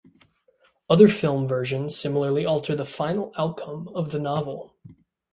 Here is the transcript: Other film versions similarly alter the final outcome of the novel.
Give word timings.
Other 0.89 1.07
film 1.07 1.47
versions 1.47 1.95
similarly 1.95 2.43
alter 2.43 2.75
the 2.75 2.85
final 2.85 3.31
outcome 3.37 3.87
of 3.89 4.09
the 4.09 4.17
novel. 4.17 4.75